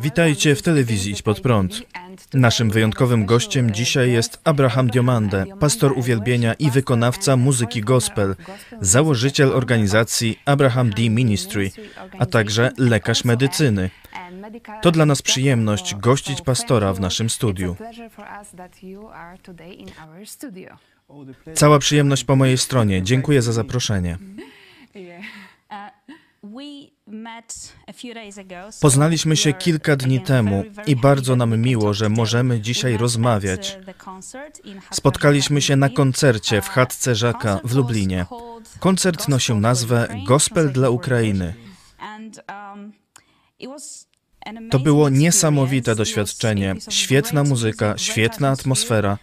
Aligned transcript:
Witajcie 0.00 0.54
w 0.54 0.62
telewizji 0.62 1.12
Idź 1.12 1.22
Pod 1.22 1.40
Prąd. 1.40 1.82
Naszym 2.34 2.70
wyjątkowym 2.70 3.26
gościem 3.26 3.70
dzisiaj 3.70 4.12
jest 4.12 4.40
Abraham 4.44 4.86
Diomande, 4.86 5.44
pastor 5.60 5.92
uwielbienia 5.98 6.54
i 6.54 6.70
wykonawca 6.70 7.36
muzyki 7.36 7.80
gospel, 7.80 8.36
założyciel 8.80 9.52
organizacji 9.52 10.38
Abraham 10.44 10.90
D 10.90 11.10
Ministry, 11.10 11.70
a 12.18 12.26
także 12.26 12.72
lekarz 12.78 13.24
medycyny. 13.24 13.90
To 14.82 14.90
dla 14.90 15.06
nas 15.06 15.22
przyjemność 15.22 15.94
gościć 15.94 16.42
pastora 16.42 16.92
w 16.92 17.00
naszym 17.00 17.30
studiu. 17.30 17.76
Cała 21.54 21.78
przyjemność 21.78 22.24
po 22.24 22.36
mojej 22.36 22.58
stronie. 22.58 23.02
Dziękuję 23.02 23.42
za 23.42 23.52
zaproszenie. 23.52 24.18
Poznaliśmy 28.80 29.36
się 29.36 29.52
kilka 29.52 29.96
dni 29.96 30.20
temu 30.20 30.64
i 30.86 30.96
bardzo 30.96 31.36
nam 31.36 31.58
miło, 31.58 31.94
że 31.94 32.08
możemy 32.08 32.60
dzisiaj 32.60 32.96
rozmawiać. 32.96 33.78
Spotkaliśmy 34.92 35.62
się 35.62 35.76
na 35.76 35.88
koncercie 35.88 36.62
w 36.62 36.68
chatce 36.68 37.14
Żaka 37.14 37.60
w 37.64 37.74
Lublinie. 37.74 38.26
Koncert 38.78 39.28
nosił 39.28 39.60
nazwę 39.60 40.08
Gospel 40.26 40.72
dla 40.72 40.90
Ukrainy. 40.90 41.54
To 44.70 44.78
było 44.78 45.08
niesamowite 45.08 45.94
doświadczenie, 45.94 46.74
świetna 46.88 47.44
muzyka, 47.44 47.98
świetna 47.98 48.50
atmosfera 48.50 49.18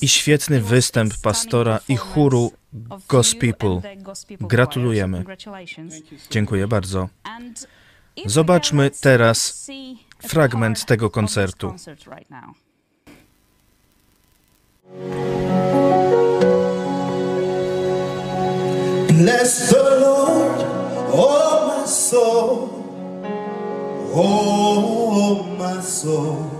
i 0.00 0.08
świetny 0.08 0.60
występ 0.60 1.14
pastora 1.22 1.80
i 1.88 1.96
chóru 1.96 2.52
Ghost 3.08 3.38
People. 3.38 3.80
Gratulujemy. 4.40 5.24
Dziękuję 6.30 6.68
bardzo. 6.68 7.08
Zobaczmy 8.26 8.90
teraz 9.00 9.66
fragment 10.28 10.86
tego 10.86 11.10
koncertu. 11.10 11.74
Bless 19.08 19.70
the 19.70 19.82
Lord, 20.00 20.60
oh 21.12 21.78
my 21.78 21.88
soul, 21.88 22.68
oh 24.14 25.44
my 25.58 25.82
soul, 25.82 26.53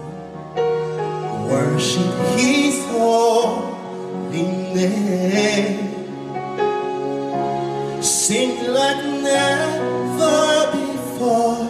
worship 1.55 2.14
His 2.36 2.77
holy 2.91 4.47
name. 4.74 5.78
Sing 8.02 8.50
like 8.78 9.02
never 9.22 10.42
before, 10.77 11.68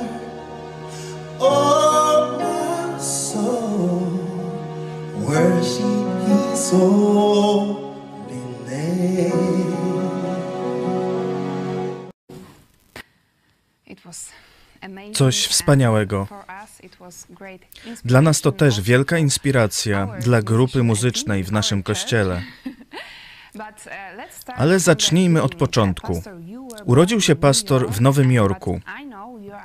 oh 1.40 2.16
my 2.40 2.98
soul, 2.98 4.08
worship 5.28 6.06
His 6.28 6.70
holy 6.70 8.42
name. 8.68 9.74
Coś 15.12 15.46
wspaniałego. 15.48 16.26
Dla 18.04 18.22
nas 18.22 18.40
to 18.40 18.52
też 18.52 18.80
wielka 18.80 19.18
inspiracja 19.18 20.06
dla 20.20 20.42
grupy 20.42 20.82
muzycznej 20.82 21.44
w 21.44 21.52
naszym 21.52 21.82
kościele. 21.82 22.42
Ale 24.56 24.80
zacznijmy 24.80 25.42
od 25.42 25.54
początku. 25.54 26.22
Urodził 26.84 27.20
się 27.20 27.36
pastor 27.36 27.90
w 27.90 28.00
Nowym 28.00 28.32
Jorku, 28.32 28.80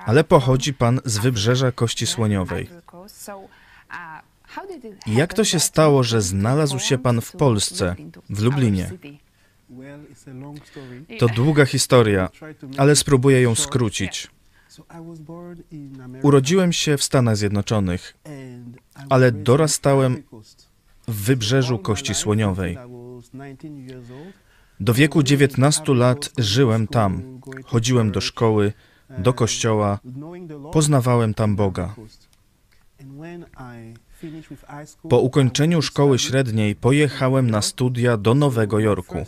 ale 0.06 0.24
pochodzi 0.24 0.74
pan 0.74 1.00
z 1.06 1.18
wybrzeża 1.18 1.72
Kości 1.72 2.08
Słoniowej. 2.08 2.70
Jak 5.08 5.34
to 5.34 5.44
się 5.44 5.60
stało, 5.60 6.04
że 6.04 6.22
znalazł 6.22 6.80
się 6.80 6.98
pan 6.98 7.22
w 7.22 7.32
Polsce, 7.32 7.96
w 8.30 8.42
Lublinie? 8.42 8.92
To 11.20 11.28
długa 11.28 11.66
historia, 11.66 12.30
ale 12.78 12.96
spróbuję 12.96 13.42
ją 13.42 13.56
skrócić. 13.56 14.28
Urodziłem 16.22 16.74
się 16.74 16.98
w 16.98 17.04
Stanach 17.04 17.38
Zjednoczonych, 17.38 18.18
ale 19.10 19.32
dorastałem 19.32 20.24
w 21.08 21.16
wybrzeżu 21.16 21.80
Kości 21.80 22.16
Słoniowej. 22.16 22.78
Do 24.80 24.94
wieku 24.94 25.24
19 25.24 25.94
lat 25.94 26.32
żyłem 26.38 26.88
tam. 26.88 27.40
Chodziłem 27.66 28.12
do 28.12 28.22
szkoły, 28.22 28.74
do 29.18 29.34
kościoła, 29.34 30.00
poznawałem 30.72 31.34
tam 31.34 31.56
Boga. 31.56 31.96
Po 35.10 35.20
ukończeniu 35.20 35.82
szkoły 35.82 36.20
średniej 36.20 36.76
pojechałem 36.76 37.52
na 37.52 37.62
studia 37.62 38.18
do 38.18 38.36
Nowego 38.36 38.80
Jorku. 38.80 39.26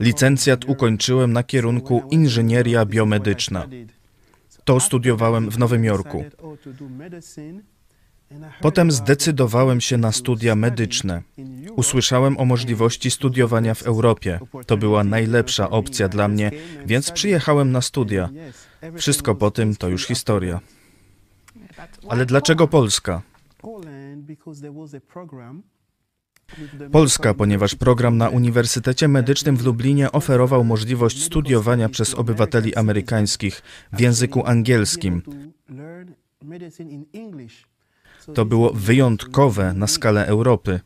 Licencjat 0.00 0.64
ukończyłem 0.64 1.32
na 1.32 1.42
kierunku 1.42 2.02
inżynieria 2.10 2.84
biomedyczna. 2.84 3.66
To 4.64 4.80
studiowałem 4.80 5.50
w 5.50 5.58
Nowym 5.58 5.84
Jorku. 5.84 6.24
Potem 8.60 8.90
zdecydowałem 8.90 9.80
się 9.80 9.98
na 9.98 10.12
studia 10.12 10.54
medyczne. 10.54 11.22
Usłyszałem 11.76 12.38
o 12.38 12.44
możliwości 12.44 13.10
studiowania 13.10 13.74
w 13.74 13.82
Europie. 13.82 14.40
To 14.66 14.76
była 14.76 15.04
najlepsza 15.04 15.70
opcja 15.70 16.08
dla 16.08 16.28
mnie, 16.28 16.50
więc 16.86 17.10
przyjechałem 17.10 17.72
na 17.72 17.80
studia. 17.80 18.28
Wszystko 18.96 19.34
po 19.34 19.50
tym 19.50 19.76
to 19.76 19.88
już 19.88 20.06
historia. 20.06 20.60
Ale 22.08 22.26
dlaczego 22.26 22.68
Polska? 22.68 23.22
Polska, 26.92 27.34
ponieważ 27.34 27.74
program 27.74 28.16
na 28.16 28.28
Uniwersytecie 28.28 29.08
Medycznym 29.08 29.56
w 29.56 29.64
Lublinie 29.64 30.12
oferował 30.12 30.64
możliwość 30.64 31.24
studiowania 31.24 31.88
przez 31.88 32.14
obywateli 32.14 32.74
amerykańskich 32.74 33.62
w 33.92 34.00
języku 34.00 34.46
angielskim. 34.46 35.22
To 38.34 38.44
było 38.44 38.72
wyjątkowe 38.72 39.74
na 39.74 39.86
skalę 39.86 40.26
Europy. 40.26 40.80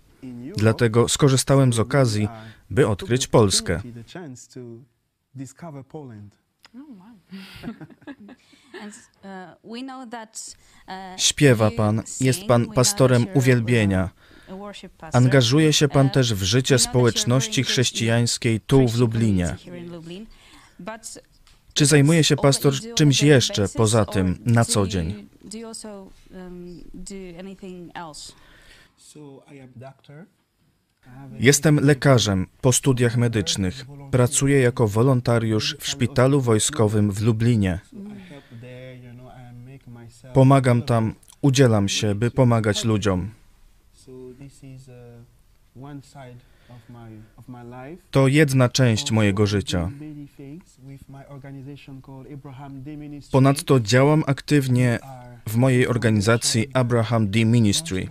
Dlatego 0.57 1.09
skorzystałem 1.09 1.73
z 1.73 1.79
okazji, 1.79 2.29
by 2.71 2.89
odkryć 2.89 3.27
Polskę. 3.27 3.81
Śpiewa 11.17 11.71
pan, 11.71 12.03
jest 12.21 12.45
pan 12.45 12.67
pastorem 12.67 13.27
uwielbienia. 13.35 14.11
Angażuje 15.13 15.73
się 15.73 15.89
pan 15.89 16.11
też 16.11 16.35
w 16.35 16.43
życie 16.43 16.79
społeczności 16.79 17.65
chrześcijańskiej 17.65 18.61
tu 18.61 18.89
w 18.89 18.99
Lublinie. 18.99 19.57
Czy 21.75 21.87
zajmuje 21.87 22.25
się 22.25 22.37
pastor 22.37 22.75
czymś 22.95 23.23
jeszcze 23.23 23.69
poza 23.69 24.05
tym 24.05 24.39
na 24.47 24.65
co 24.65 24.87
dzień? 24.87 25.29
Jestem 31.43 31.81
lekarzem 31.81 32.47
po 32.61 32.73
studiach 32.73 33.17
medycznych. 33.17 33.87
Pracuję 34.11 34.61
jako 34.61 34.89
wolontariusz 34.89 35.77
w 35.81 35.89
szpitalu 35.89 36.41
wojskowym 36.41 37.11
w 37.11 37.23
Lublinie. 37.23 37.81
Pomagam 40.35 40.83
tam, 40.83 41.15
udzielam 41.41 41.89
się, 41.89 42.15
by 42.15 42.31
pomagać 42.31 42.85
ludziom. 42.85 43.31
To 48.11 48.29
jedna 48.29 48.69
część 48.69 49.11
mojego 49.11 49.47
życia. 49.47 49.91
Ponadto 53.33 53.81
działam 53.81 54.25
aktywnie 54.27 54.99
w 55.49 55.57
mojej 55.57 55.87
organizacji 55.87 56.69
Abraham 56.75 57.31
D 57.31 57.45
Ministry. 57.45 58.09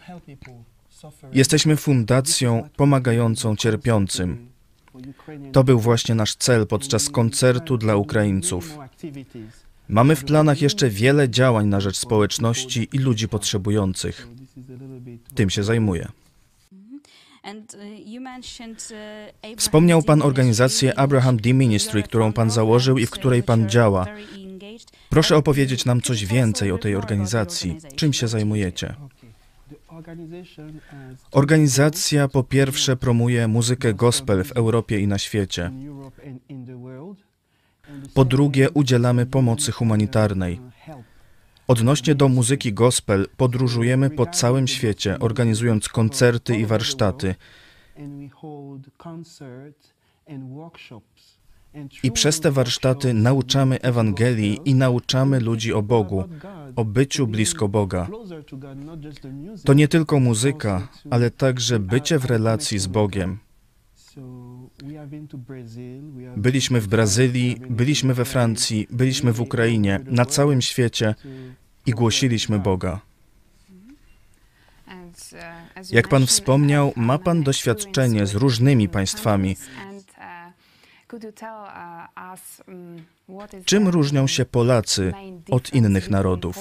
Jesteśmy 1.33 1.75
fundacją 1.75 2.69
pomagającą 2.75 3.55
cierpiącym. 3.55 4.51
To 5.51 5.63
był 5.63 5.79
właśnie 5.79 6.15
nasz 6.15 6.35
cel 6.35 6.67
podczas 6.67 7.09
koncertu 7.09 7.77
dla 7.77 7.95
Ukraińców. 7.95 8.77
Mamy 9.89 10.15
w 10.15 10.23
planach 10.23 10.61
jeszcze 10.61 10.89
wiele 10.89 11.29
działań 11.29 11.67
na 11.67 11.81
rzecz 11.81 11.97
społeczności 11.97 12.89
i 12.91 12.97
ludzi 12.97 13.27
potrzebujących. 13.27 14.27
Tym 15.35 15.49
się 15.49 15.63
zajmuję. 15.63 16.07
Wspomniał 19.57 20.03
Pan 20.03 20.21
organizację 20.21 20.99
Abraham 20.99 21.37
D 21.37 21.53
Ministry, 21.53 22.03
którą 22.03 22.33
Pan 22.33 22.49
założył 22.49 22.97
i 22.97 23.05
w 23.05 23.11
której 23.11 23.43
Pan 23.43 23.69
działa. 23.69 24.05
Proszę 25.09 25.37
opowiedzieć 25.37 25.85
nam 25.85 26.01
coś 26.01 26.25
więcej 26.25 26.71
o 26.71 26.77
tej 26.77 26.95
organizacji. 26.95 27.77
Czym 27.95 28.13
się 28.13 28.27
zajmujecie? 28.27 28.95
Organizacja 31.31 32.27
po 32.27 32.43
pierwsze 32.43 32.97
promuje 32.97 33.47
muzykę 33.47 33.93
gospel 33.93 34.43
w 34.43 34.51
Europie 34.51 34.99
i 34.99 35.07
na 35.07 35.17
świecie. 35.17 35.71
Po 38.13 38.25
drugie, 38.25 38.69
udzielamy 38.69 39.25
pomocy 39.25 39.71
humanitarnej. 39.71 40.61
Odnośnie 41.67 42.15
do 42.15 42.27
muzyki 42.27 42.73
gospel, 42.73 43.27
podróżujemy 43.37 44.09
po 44.09 44.25
całym 44.25 44.67
świecie, 44.67 45.19
organizując 45.19 45.89
koncerty 45.89 46.57
i 46.57 46.65
warsztaty. 46.65 47.35
I 52.03 52.11
przez 52.11 52.39
te 52.39 52.51
warsztaty 52.51 53.13
nauczamy 53.13 53.81
Ewangelii 53.81 54.59
i 54.65 54.75
nauczamy 54.75 55.39
ludzi 55.39 55.73
o 55.73 55.81
Bogu, 55.81 56.23
o 56.75 56.85
byciu 56.85 57.27
blisko 57.27 57.67
Boga. 57.67 58.07
To 59.63 59.73
nie 59.73 59.87
tylko 59.87 60.19
muzyka, 60.19 60.87
ale 61.09 61.31
także 61.31 61.79
bycie 61.79 62.19
w 62.19 62.25
relacji 62.25 62.79
z 62.79 62.87
Bogiem. 62.87 63.37
Byliśmy 66.37 66.81
w 66.81 66.87
Brazylii, 66.87 67.61
byliśmy 67.69 68.13
we 68.13 68.25
Francji, 68.25 68.87
byliśmy 68.89 69.33
w 69.33 69.41
Ukrainie, 69.41 69.99
na 70.05 70.25
całym 70.25 70.61
świecie 70.61 71.15
i 71.85 71.91
głosiliśmy 71.91 72.59
Boga. 72.59 73.01
Jak 75.91 76.07
Pan 76.07 76.25
wspomniał, 76.25 76.93
ma 76.95 77.17
Pan 77.17 77.43
doświadczenie 77.43 78.27
z 78.27 78.35
różnymi 78.35 78.89
państwami. 78.89 79.55
Czym 83.65 83.87
różnią 83.87 84.27
się 84.27 84.45
Polacy 84.45 85.13
od 85.49 85.73
innych 85.73 86.09
narodów? 86.09 86.57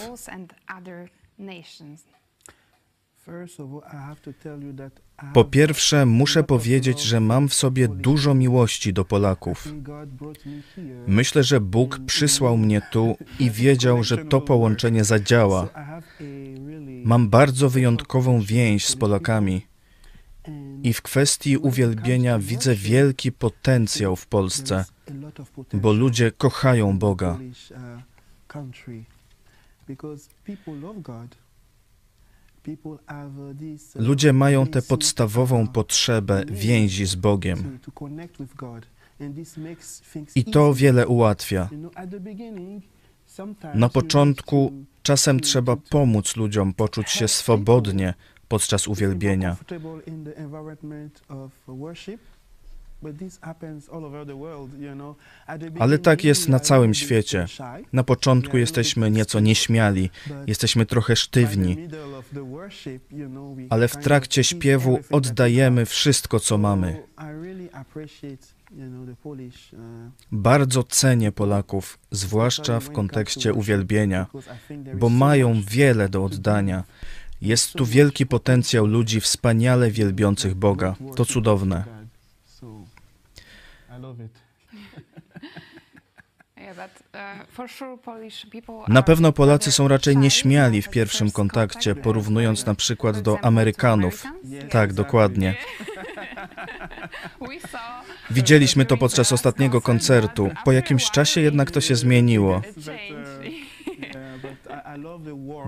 Po 5.34 5.44
pierwsze, 5.44 6.06
muszę 6.06 6.44
powiedzieć, 6.44 7.02
że 7.02 7.20
mam 7.20 7.48
w 7.48 7.54
sobie 7.54 7.88
dużo 7.88 8.34
miłości 8.34 8.92
do 8.92 9.04
Polaków. 9.04 9.68
Myślę, 11.06 11.42
że 11.42 11.60
Bóg 11.60 11.98
przysłał 12.06 12.56
mnie 12.56 12.82
tu 12.92 13.16
i 13.38 13.50
wiedział, 13.50 14.04
że 14.04 14.24
to 14.24 14.40
połączenie 14.40 15.04
zadziała. 15.04 15.68
Mam 17.04 17.28
bardzo 17.28 17.70
wyjątkową 17.70 18.40
więź 18.40 18.86
z 18.86 18.96
Polakami. 18.96 19.69
I 20.82 20.92
w 20.92 21.02
kwestii 21.02 21.56
uwielbienia 21.56 22.38
widzę 22.38 22.74
wielki 22.74 23.32
potencjał 23.32 24.16
w 24.16 24.26
Polsce, 24.26 24.84
bo 25.72 25.92
ludzie 25.92 26.32
kochają 26.32 26.98
Boga. 26.98 27.38
Ludzie 33.94 34.32
mają 34.32 34.66
tę 34.66 34.82
podstawową 34.82 35.68
potrzebę 35.68 36.44
więzi 36.50 37.06
z 37.06 37.14
Bogiem. 37.14 37.78
I 40.34 40.44
to 40.44 40.74
wiele 40.74 41.06
ułatwia. 41.06 41.68
Na 43.74 43.88
początku 43.88 44.72
czasem 45.02 45.40
trzeba 45.40 45.76
pomóc 45.76 46.36
ludziom 46.36 46.74
poczuć 46.74 47.10
się 47.10 47.28
swobodnie 47.28 48.14
podczas 48.50 48.88
uwielbienia. 48.88 49.56
Ale 55.78 55.98
tak 55.98 56.24
jest 56.24 56.48
na 56.48 56.60
całym 56.60 56.94
świecie. 56.94 57.46
Na 57.92 58.04
początku 58.04 58.56
jesteśmy 58.58 59.10
nieco 59.10 59.40
nieśmiali, 59.40 60.10
jesteśmy 60.46 60.86
trochę 60.86 61.16
sztywni, 61.16 61.88
ale 63.70 63.88
w 63.88 63.96
trakcie 63.96 64.44
śpiewu 64.44 64.98
oddajemy 65.10 65.86
wszystko, 65.86 66.40
co 66.40 66.58
mamy. 66.58 67.02
Bardzo 70.32 70.82
cenię 70.82 71.32
Polaków, 71.32 71.98
zwłaszcza 72.10 72.80
w 72.80 72.90
kontekście 72.92 73.54
uwielbienia, 73.54 74.26
bo 74.94 75.08
mają 75.08 75.62
wiele 75.62 76.08
do 76.08 76.24
oddania. 76.24 76.84
Jest 77.42 77.72
tu 77.72 77.86
wielki 77.86 78.26
potencjał 78.26 78.86
ludzi 78.86 79.20
wspaniale 79.20 79.90
wielbiących 79.90 80.54
Boga. 80.54 80.94
To 81.16 81.24
cudowne. 81.24 81.84
Na 88.88 89.02
pewno 89.02 89.32
Polacy 89.32 89.72
są 89.72 89.88
raczej 89.88 90.16
nieśmiali 90.16 90.82
w 90.82 90.88
pierwszym 90.88 91.30
kontakcie, 91.30 91.94
porównując 91.94 92.66
na 92.66 92.74
przykład 92.74 93.20
do 93.20 93.44
Amerykanów. 93.44 94.24
Tak, 94.70 94.92
dokładnie. 94.92 95.54
Widzieliśmy 98.30 98.84
to 98.84 98.96
podczas 98.96 99.32
ostatniego 99.32 99.80
koncertu. 99.80 100.50
Po 100.64 100.72
jakimś 100.72 101.10
czasie 101.10 101.40
jednak 101.40 101.70
to 101.70 101.80
się 101.80 101.96
zmieniło. 101.96 102.62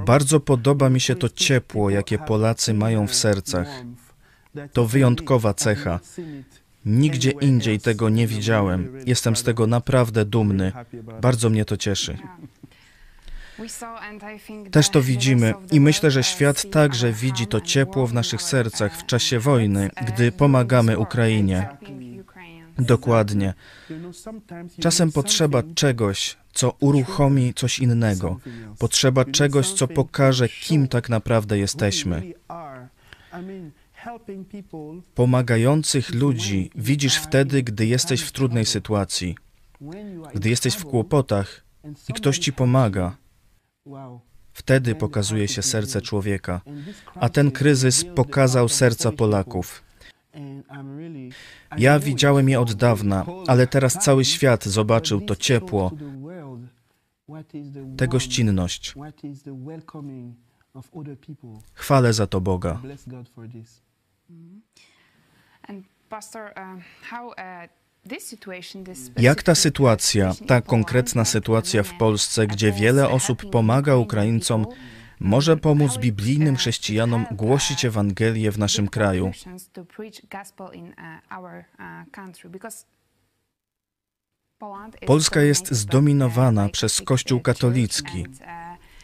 Bardzo 0.07 0.41
podoba 0.41 0.91
mi 0.91 1.01
się 1.01 1.15
to 1.15 1.29
ciepło, 1.29 1.91
jakie 1.91 2.19
Polacy 2.19 2.75
mają 2.75 3.07
w 3.07 3.15
sercach. 3.15 3.69
To 4.73 4.87
wyjątkowa 4.87 5.55
cecha. 5.55 6.01
Nigdzie 6.87 7.31
indziej 7.31 7.81
tego 7.81 8.09
nie 8.09 8.27
widziałem. 8.27 8.99
Jestem 9.07 9.37
z 9.37 9.43
tego 9.43 9.67
naprawdę 9.67 10.25
dumny. 10.25 10.73
Bardzo 11.21 11.51
mnie 11.51 11.65
to 11.65 11.77
cieszy. 11.77 12.19
Też 14.71 14.89
to 14.89 15.03
widzimy 15.03 15.55
i 15.73 15.81
myślę, 15.81 16.11
że 16.11 16.23
świat 16.23 16.71
także 16.71 17.13
widzi 17.13 17.47
to 17.47 17.61
ciepło 17.61 18.07
w 18.07 18.15
naszych 18.15 18.43
sercach 18.43 18.99
w 18.99 19.07
czasie 19.07 19.39
wojny, 19.39 19.91
gdy 20.07 20.33
pomagamy 20.33 20.99
Ukrainie. 20.99 21.69
Dokładnie. 22.79 23.55
Czasem 24.81 25.13
potrzeba 25.13 25.63
czegoś, 25.75 26.37
co 26.53 26.73
uruchomi 26.81 27.55
coś 27.55 27.79
innego. 27.79 28.41
Potrzeba 28.79 29.25
czegoś, 29.25 29.73
co 29.73 29.89
pokaże, 29.89 30.49
kim 30.49 30.89
tak 30.89 31.09
naprawdę 31.09 31.59
jesteśmy. 31.59 32.33
Pomagających 35.15 36.15
ludzi 36.15 36.71
widzisz 36.75 37.17
wtedy, 37.17 37.63
gdy 37.63 37.87
jesteś 37.87 38.21
w 38.21 38.33
trudnej 38.33 38.67
sytuacji, 38.67 39.37
gdy 40.35 40.49
jesteś 40.49 40.75
w 40.75 40.85
kłopotach 40.85 41.65
i 42.09 42.13
ktoś 42.13 42.39
ci 42.39 42.53
pomaga. 42.53 43.17
Wtedy 44.53 44.95
pokazuje 44.95 45.49
się 45.49 45.63
serce 45.63 46.03
człowieka, 46.03 46.61
a 47.15 47.29
ten 47.29 47.51
kryzys 47.51 48.05
pokazał 48.15 48.69
serca 48.69 49.13
Polaków. 49.13 49.83
Ja 51.79 51.99
widziałem 51.99 52.49
je 52.49 52.61
od 52.61 52.73
dawna, 52.73 53.27
ale 53.47 53.67
teraz 53.67 53.93
cały 53.93 54.25
świat 54.25 54.65
zobaczył 54.65 55.21
to 55.21 55.37
ciepło, 55.37 55.91
tę 57.97 58.09
gościnność. 58.09 58.95
Chwalę 61.75 62.13
za 62.13 62.27
to 62.27 62.41
Boga. 62.41 62.81
Jak 69.19 69.43
ta 69.43 69.55
sytuacja, 69.55 70.33
ta 70.47 70.61
konkretna 70.61 71.25
sytuacja 71.25 71.83
w 71.83 71.99
Polsce, 71.99 72.47
gdzie 72.47 72.73
wiele 72.73 73.09
osób 73.09 73.51
pomaga 73.51 73.97
Ukraińcom, 73.97 74.67
może 75.23 75.57
pomóc 75.57 75.99
biblijnym 75.99 76.57
chrześcijanom 76.57 77.27
głosić 77.33 77.85
Ewangelię 77.85 78.53
w 78.53 78.59
naszym 78.59 78.89
kraju? 78.89 79.31
Polska 85.07 85.41
jest 85.41 85.71
zdominowana 85.71 86.69
przez 86.69 87.01
Kościół 87.01 87.41
katolicki. 87.41 88.27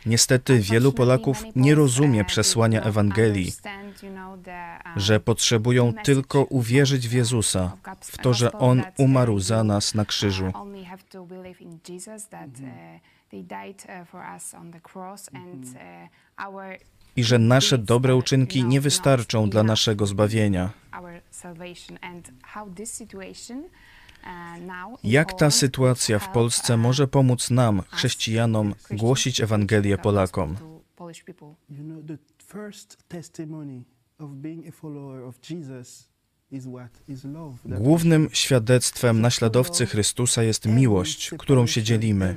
Niestety 0.07 0.59
wielu 0.59 0.93
Polaków 0.93 1.45
nie 1.57 1.75
rozumie 1.75 2.25
przesłania 2.25 2.83
Ewangelii, 2.83 3.53
że 4.97 5.21
potrzebują 5.21 5.93
tylko 6.05 6.45
uwierzyć 6.45 7.09
w 7.09 7.13
Jezusa, 7.13 7.77
w 8.01 8.19
to, 8.19 8.35
że 8.35 8.53
On 8.53 8.83
umarł 8.99 9.39
za 9.39 9.65
nas 9.65 9.95
na 9.95 10.05
krzyżu. 10.05 10.53
I 17.17 17.25
że 17.25 17.39
nasze 17.39 17.79
dobre 17.79 18.17
uczynki 18.17 18.65
nie 18.65 18.81
wystarczą 18.81 19.51
dla 19.51 19.63
naszego 19.63 20.07
zbawienia. 20.07 20.71
Jak 25.05 25.33
ta 25.33 25.51
sytuacja 25.51 26.19
w 26.19 26.33
Polsce 26.33 26.77
może 26.77 27.09
pomóc 27.09 27.51
nam, 27.51 27.83
chrześcijanom, 27.91 28.75
głosić 28.91 29.41
Ewangelię 29.41 29.99
Polakom? 29.99 30.57
Głównym 37.65 38.29
świadectwem 38.33 39.21
naśladowcy 39.21 39.87
Chrystusa 39.87 40.43
jest 40.43 40.67
miłość, 40.67 41.31
którą 41.39 41.67
się 41.67 41.83
dzielimy. 41.83 42.37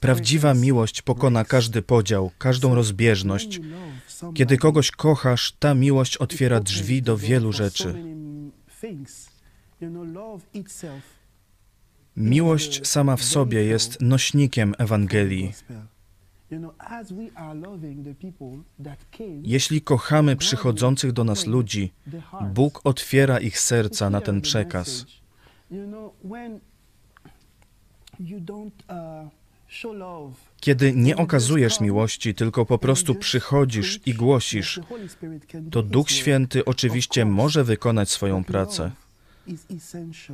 Prawdziwa 0.00 0.54
miłość 0.54 1.02
pokona 1.02 1.44
każdy 1.44 1.82
podział, 1.82 2.30
każdą 2.38 2.74
rozbieżność. 2.74 3.60
Kiedy 4.34 4.56
kogoś 4.56 4.90
kochasz, 4.90 5.52
ta 5.58 5.74
miłość 5.74 6.16
otwiera 6.16 6.60
drzwi 6.60 7.02
do 7.02 7.16
wielu 7.16 7.52
rzeczy. 7.52 7.94
Miłość 12.16 12.86
sama 12.86 13.16
w 13.16 13.24
sobie 13.24 13.64
jest 13.64 14.00
nośnikiem 14.00 14.74
Ewangelii. 14.78 15.52
Jeśli 19.42 19.82
kochamy 19.82 20.36
przychodzących 20.36 21.12
do 21.12 21.24
nas 21.24 21.46
ludzi, 21.46 21.92
Bóg 22.54 22.80
otwiera 22.84 23.40
ich 23.40 23.60
serca 23.60 24.10
na 24.10 24.20
ten 24.20 24.40
przekaz. 24.40 25.06
Kiedy 30.60 30.92
nie 30.92 31.16
okazujesz 31.16 31.80
miłości, 31.80 32.34
tylko 32.34 32.66
po 32.66 32.78
prostu 32.78 33.14
przychodzisz 33.14 34.00
i 34.06 34.14
głosisz, 34.14 34.80
to 35.70 35.82
Duch 35.82 36.10
Święty 36.10 36.64
oczywiście 36.64 37.24
może 37.24 37.64
wykonać 37.64 38.10
swoją 38.10 38.44
pracę. 38.44 38.90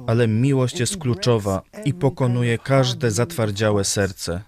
Ale 0.07 0.29
miłość 0.29 0.81
jest 0.81 0.97
kluczowa 0.97 1.63
i 1.85 1.95
pokonuje 1.95 2.59
każde 2.59 3.11
zatwardziałe 3.11 3.85
serce. 3.85 4.43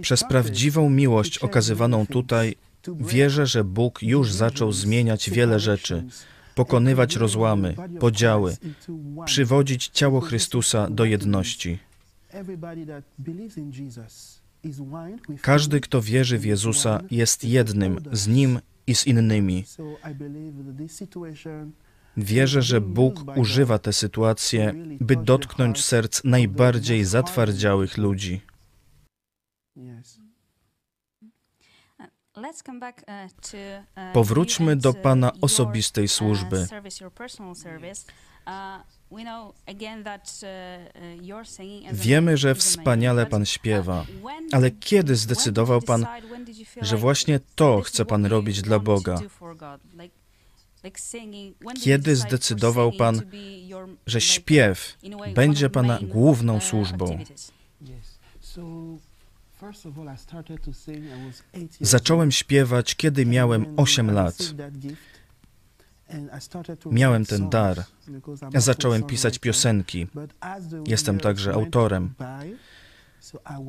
Przez 0.00 0.24
prawdziwą 0.24 0.90
miłość 0.90 1.38
okazywaną 1.38 2.06
tutaj, 2.06 2.54
wierzę, 3.00 3.46
że 3.46 3.64
Bóg 3.64 4.02
już 4.02 4.32
zaczął 4.32 4.72
zmieniać 4.72 5.30
wiele 5.30 5.60
rzeczy, 5.60 6.04
pokonywać 6.54 7.16
rozłamy, 7.16 7.74
podziały, 8.00 8.56
przywodzić 9.24 9.88
ciało 9.88 10.20
Chrystusa 10.20 10.90
do 10.90 11.04
jedności. 11.04 11.78
Każdy, 15.42 15.80
kto 15.80 16.02
wierzy 16.02 16.38
w 16.38 16.44
Jezusa, 16.44 17.02
jest 17.10 17.44
jednym 17.44 17.98
z 18.12 18.28
Nim 18.28 18.60
i 18.86 18.94
z 18.94 19.06
innymi. 19.06 19.64
Wierzę, 22.16 22.62
że 22.62 22.80
Bóg 22.80 23.24
używa 23.36 23.78
tę 23.78 23.92
sytuację, 23.92 24.74
by 25.00 25.16
dotknąć 25.16 25.84
serc 25.84 26.24
najbardziej 26.24 27.04
zatwardziałych 27.04 27.98
ludzi. 27.98 28.40
Powróćmy 34.12 34.76
do 34.76 34.94
Pana 34.94 35.32
osobistej 35.40 36.08
służby. 36.08 36.66
Wiemy, 41.92 42.36
że 42.36 42.54
wspaniale 42.54 43.26
Pan 43.26 43.46
śpiewa, 43.46 44.06
ale 44.52 44.70
kiedy 44.70 45.16
zdecydował 45.16 45.82
Pan, 45.82 46.06
że 46.82 46.96
właśnie 46.96 47.40
to 47.54 47.80
chce 47.80 48.04
Pan 48.04 48.26
robić 48.26 48.62
dla 48.62 48.78
Boga? 48.78 49.18
Kiedy 51.82 52.16
zdecydował 52.16 52.92
Pan, 52.92 53.22
że 54.06 54.20
śpiew 54.20 54.98
będzie 55.34 55.70
Pana 55.70 55.98
główną 56.02 56.60
służbą? 56.60 57.18
Zacząłem 61.80 62.30
śpiewać, 62.32 62.94
kiedy 62.94 63.26
miałem 63.26 63.66
8 63.76 64.10
lat. 64.10 64.36
Miałem 66.90 67.24
ten 67.26 67.48
dar. 67.48 67.84
Zacząłem 68.54 69.02
pisać 69.02 69.38
piosenki. 69.38 70.06
Jestem 70.86 71.20
także 71.20 71.52
autorem. 71.52 72.14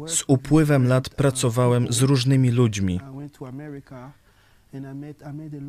Z 0.07 0.23
upływem 0.27 0.87
lat 0.87 1.09
pracowałem 1.09 1.93
z 1.93 2.01
różnymi 2.01 2.51
ludźmi. 2.51 2.99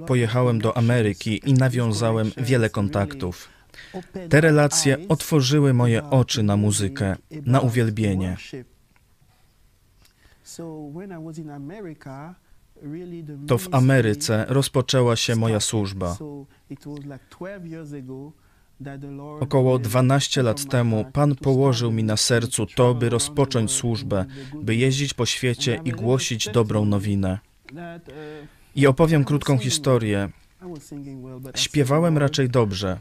Pojechałem 0.07 0.59
do 0.59 0.77
Ameryki 0.77 1.41
i 1.51 1.53
nawiązałem 1.53 2.31
wiele 2.37 2.71
kontaktów. 2.71 3.49
Te 4.29 4.41
relacje 4.41 5.09
otworzyły 5.09 5.75
moje 5.75 6.11
oczy 6.11 6.43
na 6.43 6.57
muzykę, 6.57 7.17
na 7.47 7.61
uwielbienie. 7.61 8.37
To 13.47 13.59
w 13.59 13.75
Ameryce 13.75 14.47
rozpoczęła 14.49 15.17
się 15.17 15.37
moja 15.37 15.61
służba. 15.61 16.17
Około 19.41 19.79
12 19.79 20.43
lat 20.43 20.65
temu 20.65 21.05
Pan 21.13 21.35
położył 21.37 21.93
mi 21.93 22.05
na 22.05 22.17
sercu 22.17 22.67
to, 22.67 22.95
by 22.95 23.09
rozpocząć 23.09 23.71
służbę, 23.71 24.25
by 24.63 24.77
jeździć 24.77 25.15
po 25.15 25.27
świecie 25.27 25.81
i 25.85 25.93
głosić 25.93 26.49
dobrą 26.49 26.85
nowinę. 26.85 27.39
I 28.75 28.87
opowiem 28.87 29.25
krótką 29.25 29.59
historię. 29.59 30.29
Śpiewałem 31.55 32.19
raczej 32.19 32.49
dobrze, 32.49 32.99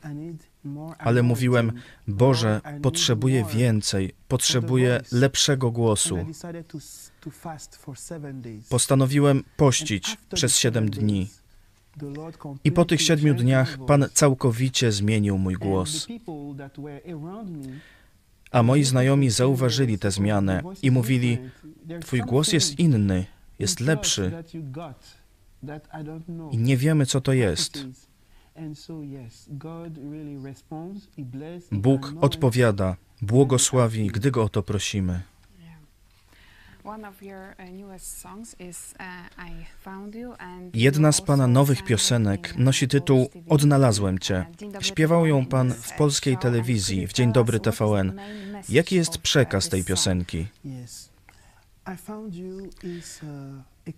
ale 0.97 1.23
mówiłem: 1.23 1.71
Boże, 2.07 2.61
potrzebuję 2.81 3.45
więcej, 3.53 4.13
potrzebuję 4.27 5.01
lepszego 5.11 5.71
głosu. 5.71 6.17
Postanowiłem 8.69 9.43
pościć 9.57 10.17
przez 10.33 10.57
siedem 10.57 10.89
dni. 10.89 11.29
I 12.63 12.71
po 12.71 12.85
tych 12.85 13.01
siedmiu 13.01 13.33
dniach 13.33 13.77
Pan 13.87 14.05
całkowicie 14.13 14.91
zmienił 14.91 15.37
mój 15.37 15.53
głos. 15.53 16.07
A 18.51 18.63
moi 18.63 18.83
znajomi 18.83 19.29
zauważyli 19.29 19.99
tę 19.99 20.11
zmianę 20.11 20.61
i 20.81 20.91
mówili: 20.91 21.37
Twój 22.01 22.19
głos 22.19 22.53
jest 22.53 22.79
inny, 22.79 23.25
jest 23.59 23.79
lepszy. 23.79 24.31
I 26.51 26.57
nie 26.57 26.77
wiemy, 26.77 27.05
co 27.05 27.21
to 27.21 27.33
jest. 27.33 27.85
Bóg 31.71 32.13
odpowiada, 32.21 32.95
błogosławi, 33.21 34.07
gdy 34.07 34.31
go 34.31 34.43
o 34.43 34.49
to 34.49 34.63
prosimy. 34.63 35.21
Jedna 40.73 41.11
z 41.11 41.21
Pana 41.21 41.47
nowych 41.47 41.83
piosenek 41.83 42.55
nosi 42.57 42.87
tytuł 42.87 43.29
Odnalazłem 43.49 44.19
Cię. 44.19 44.45
Śpiewał 44.79 45.25
ją 45.25 45.45
Pan 45.45 45.73
w 45.73 45.93
polskiej 45.97 46.37
telewizji 46.37 47.07
w 47.07 47.13
Dzień 47.13 47.33
Dobry 47.33 47.59
TVN. 47.59 48.19
Jaki 48.69 48.95
jest 48.95 49.17
przekaz 49.17 49.69
tej 49.69 49.83
piosenki? 49.83 50.47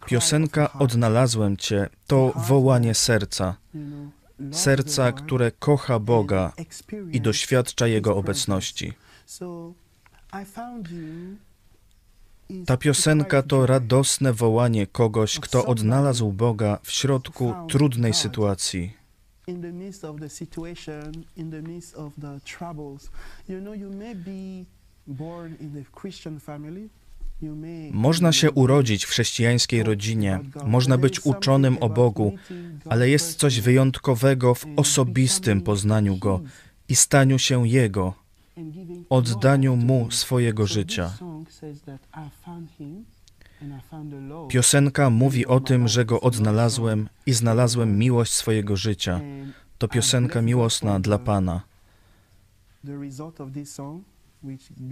Piosenka 0.05 0.73
Odnalazłem 0.73 1.57
Cię 1.57 1.89
to 2.07 2.33
wołanie 2.35 2.93
serca. 2.93 3.55
Serca, 4.51 5.11
które 5.11 5.51
kocha 5.51 5.99
Boga 5.99 6.53
i 7.11 7.21
doświadcza 7.21 7.87
Jego 7.87 8.15
obecności. 8.15 8.93
Ta 12.65 12.77
piosenka 12.77 13.41
to 13.41 13.65
radosne 13.65 14.33
wołanie 14.33 14.87
kogoś, 14.87 15.39
kto 15.39 15.65
odnalazł 15.65 16.31
Boga 16.31 16.79
w 16.83 16.91
środku 16.91 17.53
trudnej 17.69 18.13
sytuacji. 18.13 18.93
Można 27.91 28.31
się 28.31 28.51
urodzić 28.51 29.05
w 29.05 29.09
chrześcijańskiej 29.09 29.83
rodzinie, 29.83 30.39
można 30.65 30.97
być 30.97 31.25
uczonym 31.25 31.77
o 31.77 31.89
Bogu, 31.89 32.35
ale 32.89 33.09
jest 33.09 33.39
coś 33.39 33.61
wyjątkowego 33.61 34.55
w 34.55 34.65
osobistym 34.75 35.61
poznaniu 35.61 36.17
Go 36.17 36.41
i 36.89 36.95
staniu 36.95 37.39
się 37.39 37.67
Jego, 37.67 38.13
oddaniu 39.09 39.75
Mu 39.75 40.11
swojego 40.11 40.67
życia. 40.67 41.11
Piosenka 44.49 45.09
mówi 45.09 45.45
o 45.45 45.59
tym, 45.59 45.87
że 45.87 46.05
Go 46.05 46.21
odnalazłem 46.21 47.09
i 47.25 47.33
znalazłem 47.33 47.97
miłość 47.97 48.33
swojego 48.33 48.75
życia. 48.75 49.21
To 49.77 49.87
piosenka 49.87 50.41
miłosna 50.41 50.99
dla 50.99 51.19
Pana. 51.19 51.61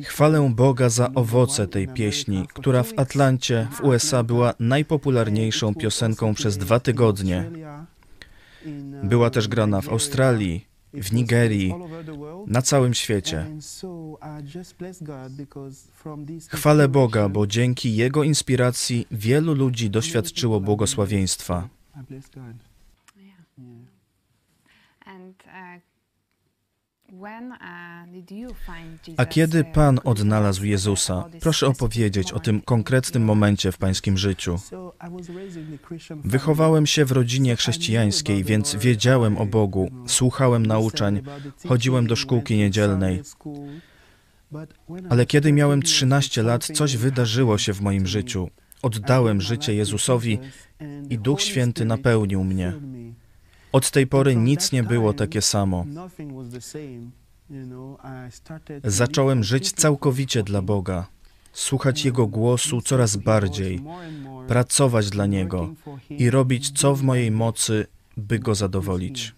Chwalę 0.03 0.51
Boga 0.55 0.89
za 0.89 1.13
owoce 1.13 1.67
tej 1.67 1.87
pieśni, 1.87 2.47
która 2.53 2.83
w 2.83 2.93
Atlancie 2.97 3.67
w 3.71 3.81
USA 3.81 4.23
była 4.23 4.53
najpopularniejszą 4.59 5.75
piosenką 5.75 6.33
przez 6.33 6.57
dwa 6.57 6.79
tygodnie. 6.79 7.51
Była 9.03 9.29
też 9.29 9.47
grana 9.47 9.81
w 9.81 9.89
Australii, 9.89 10.65
w 10.93 11.13
Nigerii, 11.13 11.73
na 12.47 12.61
całym 12.61 12.93
świecie. 12.93 13.45
Chwalę 16.49 16.87
Boga, 16.87 17.29
bo 17.29 17.47
dzięki 17.47 17.95
Jego 17.95 18.23
inspiracji 18.23 19.07
wielu 19.11 19.53
ludzi 19.53 19.89
doświadczyło 19.89 20.59
błogosławieństwa. 20.59 21.69
A 29.17 29.25
kiedy 29.25 29.63
Pan 29.63 29.99
odnalazł 30.03 30.65
Jezusa? 30.65 31.25
Proszę 31.41 31.67
opowiedzieć 31.67 32.31
o 32.31 32.39
tym 32.39 32.61
konkretnym 32.61 33.23
momencie 33.23 33.71
w 33.71 33.77
Pańskim 33.77 34.17
życiu. 34.17 34.55
Wychowałem 36.23 36.85
się 36.85 37.05
w 37.05 37.11
rodzinie 37.11 37.55
chrześcijańskiej, 37.55 38.43
więc 38.43 38.75
wiedziałem 38.75 39.37
o 39.37 39.45
Bogu, 39.45 39.91
słuchałem 40.07 40.65
nauczań, 40.65 41.21
chodziłem 41.67 42.07
do 42.07 42.15
szkółki 42.15 42.57
niedzielnej. 42.57 43.21
Ale 45.09 45.25
kiedy 45.25 45.53
miałem 45.53 45.81
13 45.81 46.43
lat, 46.43 46.65
coś 46.65 46.97
wydarzyło 46.97 47.57
się 47.57 47.73
w 47.73 47.81
moim 47.81 48.07
życiu. 48.07 48.49
Oddałem 48.81 49.41
życie 49.41 49.73
Jezusowi 49.73 50.39
i 51.09 51.17
Duch 51.17 51.41
Święty 51.41 51.85
napełnił 51.85 52.43
mnie. 52.43 52.73
Od 53.71 53.91
tej 53.91 54.07
pory 54.07 54.35
nic 54.35 54.71
nie 54.71 54.83
było 54.83 55.13
takie 55.13 55.41
samo. 55.41 55.85
Zacząłem 58.83 59.43
żyć 59.43 59.71
całkowicie 59.71 60.43
dla 60.43 60.61
Boga, 60.61 61.07
słuchać 61.53 62.05
Jego 62.05 62.27
głosu 62.27 62.81
coraz 62.81 63.15
bardziej, 63.15 63.81
pracować 64.47 65.09
dla 65.09 65.25
Niego 65.25 65.73
i 66.09 66.29
robić 66.29 66.79
co 66.79 66.95
w 66.95 67.03
mojej 67.03 67.31
mocy, 67.31 67.87
by 68.17 68.39
Go 68.39 68.55
zadowolić. 68.55 69.35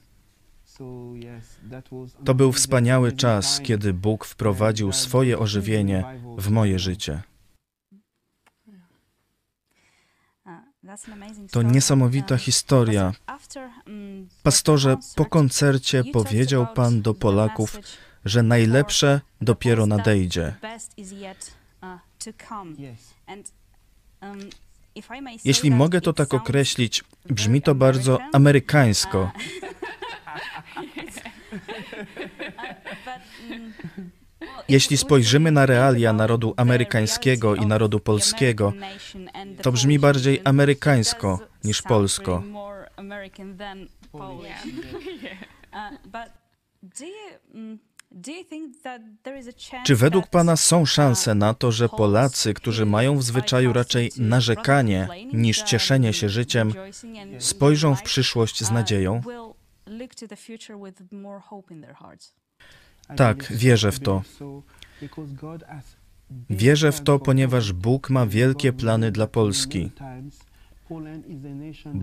To 2.26 2.34
był 2.34 2.52
wspaniały 2.52 3.12
czas, 3.12 3.62
kiedy 3.64 3.94
Bóg 3.94 4.26
wprowadził 4.26 4.92
swoje 4.92 5.40
ożywienie 5.40 6.04
w 6.38 6.50
moje 6.50 6.80
życie. 6.80 7.22
To 11.52 11.62
niesamowita 11.62 12.38
historia. 12.38 13.14
Pastorze, 14.44 14.98
po 15.16 15.26
koncercie 15.26 16.04
powiedział 16.04 16.68
Pan 16.76 17.02
do 17.02 17.14
Polaków, 17.14 17.80
że 18.26 18.44
najlepsze 18.44 19.22
dopiero 19.42 19.86
nadejdzie. 19.86 20.56
Jeśli 25.46 25.72
mogę 25.72 26.02
to 26.02 26.14
tak 26.14 26.34
określić, 26.34 27.04
brzmi 27.26 27.62
to 27.62 27.76
bardzo 27.76 28.20
amerykańsko. 28.34 29.32
Jeśli 34.70 34.98
spojrzymy 34.98 35.52
na 35.52 35.66
realia 35.66 36.14
narodu 36.14 36.54
amerykańskiego 36.58 37.56
i 37.56 37.66
narodu 37.66 38.00
polskiego, 38.00 38.74
to 39.62 39.72
brzmi 39.72 40.00
bardziej 40.00 40.42
amerykańsko 40.44 41.40
niż 41.64 41.82
polsko. 41.82 42.44
Czy 49.86 49.96
według 49.96 50.28
Pana 50.28 50.56
są 50.56 50.86
szanse 50.86 51.36
na 51.36 51.54
to, 51.54 51.72
że 51.72 51.90
Polacy, 51.90 52.54
którzy 52.54 52.86
mają 52.86 53.18
w 53.18 53.24
zwyczaju 53.24 53.74
raczej 53.74 54.12
narzekanie 54.18 55.08
niż 55.34 55.62
cieszenie 55.62 56.14
się 56.14 56.30
życiem, 56.30 56.74
spojrzą 57.40 57.96
w 57.96 58.02
przyszłość 58.02 58.64
z 58.64 58.72
nadzieją? 58.72 59.22
Tak, 63.16 63.54
wierzę 63.54 63.92
w 63.92 64.00
to. 64.00 64.22
Wierzę 66.50 66.92
w 66.92 67.02
to, 67.02 67.20
ponieważ 67.20 67.74
Bóg 67.74 68.10
ma 68.10 68.26
wielkie 68.26 68.74
plany 68.74 69.12
dla 69.12 69.28
Polski. 69.28 69.92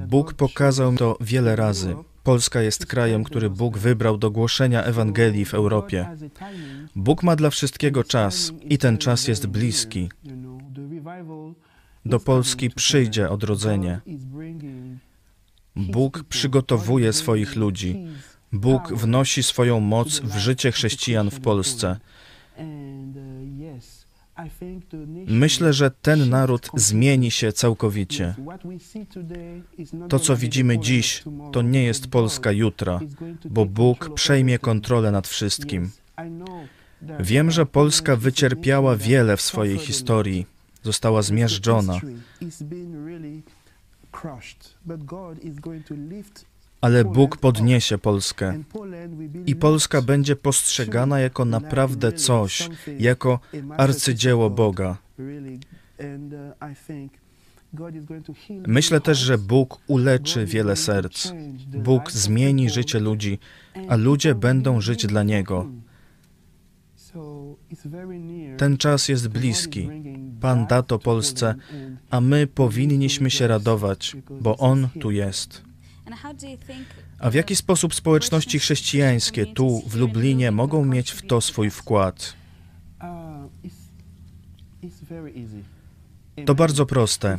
Bóg 0.08 0.34
pokazał 0.34 0.92
to 0.96 1.18
wiele 1.20 1.56
razy. 1.56 1.96
Polska 2.22 2.62
jest 2.62 2.86
krajem, 2.86 3.24
który 3.24 3.50
Bóg 3.50 3.78
wybrał 3.78 4.18
do 4.18 4.30
głoszenia 4.30 4.84
Ewangelii 4.84 5.44
w 5.44 5.54
Europie. 5.54 6.08
Bóg 6.96 7.22
ma 7.22 7.36
dla 7.36 7.50
wszystkiego 7.50 8.04
czas 8.04 8.52
i 8.62 8.78
ten 8.78 8.98
czas 8.98 9.28
jest 9.28 9.46
bliski. 9.46 10.08
Do 12.04 12.20
Polski 12.20 12.70
przyjdzie 12.70 13.30
odrodzenie. 13.30 14.00
Bóg 15.76 16.24
przygotowuje 16.28 17.12
swoich 17.12 17.56
ludzi. 17.56 18.06
Bóg 18.52 18.92
wnosi 18.92 19.42
swoją 19.42 19.80
moc 19.80 20.20
w 20.20 20.36
życie 20.36 20.72
chrześcijan 20.72 21.30
w 21.30 21.40
Polsce. 21.40 21.96
Myślę, 25.26 25.72
że 25.72 25.90
ten 25.90 26.30
naród 26.30 26.70
zmieni 26.74 27.30
się 27.30 27.52
całkowicie. 27.52 28.34
To, 30.08 30.18
co 30.18 30.36
widzimy 30.36 30.78
dziś, 30.78 31.24
to 31.52 31.62
nie 31.62 31.84
jest 31.84 32.06
Polska 32.06 32.52
jutra, 32.52 33.00
bo 33.50 33.66
Bóg 33.66 34.14
przejmie 34.14 34.58
kontrolę 34.58 35.10
nad 35.10 35.28
wszystkim. 35.28 35.90
Wiem, 37.20 37.50
że 37.50 37.66
Polska 37.66 38.16
wycierpiała 38.16 38.96
wiele 38.96 39.36
w 39.36 39.40
swojej 39.40 39.78
historii, 39.78 40.46
została 40.82 41.22
zmiażdżona 41.22 42.00
ale 46.80 47.04
Bóg 47.04 47.36
podniesie 47.36 47.98
Polskę 47.98 48.62
i 49.46 49.56
Polska 49.56 50.02
będzie 50.02 50.36
postrzegana 50.36 51.20
jako 51.20 51.44
naprawdę 51.44 52.12
coś, 52.12 52.68
jako 52.98 53.40
arcydzieło 53.76 54.50
Boga. 54.50 54.96
Myślę 58.66 59.00
też, 59.00 59.18
że 59.18 59.38
Bóg 59.38 59.80
uleczy 59.86 60.46
wiele 60.46 60.76
serc. 60.76 61.32
Bóg 61.84 62.12
zmieni 62.12 62.70
życie 62.70 63.00
ludzi, 63.00 63.38
a 63.88 63.96
ludzie 63.96 64.34
będą 64.34 64.80
żyć 64.80 65.06
dla 65.06 65.22
Niego. 65.22 65.66
Ten 68.56 68.76
czas 68.76 69.08
jest 69.08 69.28
bliski. 69.28 69.88
Pan 70.40 70.66
da 70.66 70.82
to 70.82 70.98
Polsce, 70.98 71.54
a 72.10 72.20
my 72.20 72.46
powinniśmy 72.46 73.30
się 73.30 73.46
radować, 73.46 74.16
bo 74.40 74.56
On 74.56 74.88
tu 75.00 75.10
jest. 75.10 75.69
A 77.18 77.30
w 77.30 77.34
jaki 77.34 77.56
sposób 77.56 77.94
społeczności 77.94 78.58
chrześcijańskie 78.58 79.46
tu 79.46 79.82
w 79.86 79.94
Lublinie 79.96 80.50
mogą 80.50 80.84
mieć 80.84 81.10
w 81.10 81.26
to 81.26 81.40
swój 81.40 81.70
wkład? 81.70 82.34
To 86.46 86.54
bardzo 86.54 86.86
proste. 86.86 87.38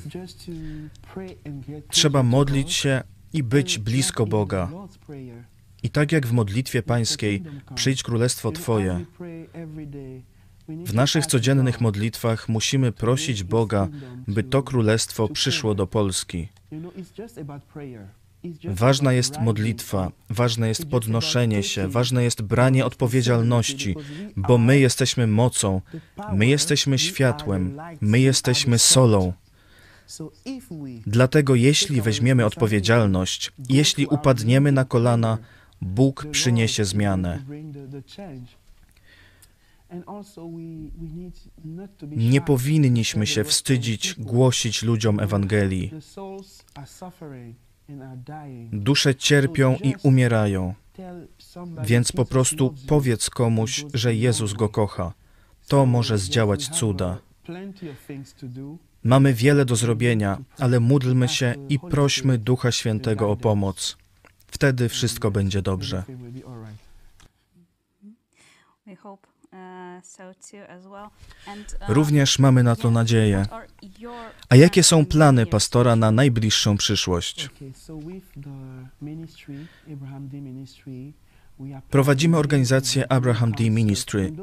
Trzeba 1.89 2.23
modlić 2.23 2.73
się 2.73 3.03
i 3.34 3.43
być 3.43 3.77
blisko 3.77 4.25
Boga. 4.25 4.71
I 5.84 5.89
tak 5.89 6.12
jak 6.12 6.27
w 6.27 6.31
modlitwie 6.31 6.84
pańskiej, 6.84 7.43
przyjdź 7.75 8.03
królestwo 8.03 8.51
Twoje. 8.51 9.05
W 10.67 10.93
naszych 10.93 11.25
codziennych 11.25 11.81
modlitwach 11.81 12.49
musimy 12.49 12.91
prosić 12.91 13.43
Boga, 13.43 13.88
by 14.27 14.43
to 14.43 14.63
królestwo 14.63 15.27
przyszło 15.27 15.75
do 15.75 15.88
Polski. 15.88 16.47
Ważna 18.63 19.13
jest 19.13 19.39
modlitwa, 19.39 20.12
ważne 20.30 20.67
jest 20.67 20.86
podnoszenie 20.86 21.63
się, 21.63 21.88
ważne 21.88 22.23
jest 22.23 22.41
branie 22.41 22.86
odpowiedzialności, 22.86 23.95
bo 24.36 24.58
my 24.58 24.80
jesteśmy 24.80 25.27
mocą, 25.27 25.82
my 26.34 26.47
jesteśmy 26.47 26.99
światłem, 26.99 27.77
my 28.01 28.19
jesteśmy 28.19 28.80
solą. 28.80 29.34
Dlatego 31.08 31.56
jeśli 31.56 32.01
weźmiemy 32.01 32.45
odpowiedzialność, 32.45 33.51
jeśli 33.69 34.06
upadniemy 34.08 34.71
na 34.71 34.86
kolana, 34.86 35.38
Bóg 35.82 36.25
przyniesie 36.32 36.86
zmianę. 36.86 37.43
Nie 42.01 42.41
powinniśmy 42.41 43.27
się 43.27 43.43
wstydzić 43.43 44.15
głosić 44.17 44.84
ludziom 44.84 45.19
Ewangelii. 45.19 45.91
Dusze 48.72 49.15
cierpią 49.15 49.76
i 49.84 49.96
umierają. 50.04 50.74
Więc 51.84 52.12
po 52.12 52.26
prostu 52.26 52.76
powiedz 52.88 53.30
komuś, 53.30 53.86
że 53.94 54.15
Jezus 54.15 54.54
go 54.54 54.70
kocha. 54.70 55.13
To 55.67 55.86
może 55.86 56.17
zdziałać 56.17 56.70
cuda. 56.70 57.17
Mamy 59.04 59.34
wiele 59.34 59.65
do 59.65 59.76
zrobienia, 59.76 60.38
ale 60.60 60.80
módlmy 60.80 61.28
się 61.28 61.56
i 61.70 61.80
prośmy 61.80 62.38
Ducha 62.38 62.72
Świętego 62.72 63.32
o 63.32 63.36
pomoc. 63.36 63.98
Wtedy 64.48 64.89
wszystko 64.89 65.32
będzie 65.32 65.62
dobrze. 65.62 66.04
Również 71.88 72.40
mamy 72.40 72.64
na 72.64 72.76
to 72.76 72.92
nadzieję. 72.92 73.46
A 74.50 74.56
jakie 74.56 74.84
są 74.84 75.06
plany 75.06 75.46
pastora 75.46 75.96
na 75.96 76.12
najbliższą 76.12 76.78
przyszłość? 76.78 77.50
Prowadzimy 81.90 82.38
organizację 82.38 83.12
Abraham 83.12 83.52
D. 83.52 83.70
Ministry. 83.70 84.34